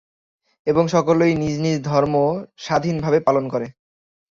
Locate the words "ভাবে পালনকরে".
3.01-3.67